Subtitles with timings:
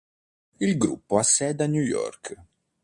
[0.59, 2.35] Il gruppo ha sede a New York.